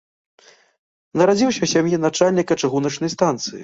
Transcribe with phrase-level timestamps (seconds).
[1.23, 3.59] Нарадзіўся ў сям'і начальніка чыгуначнай станцыі.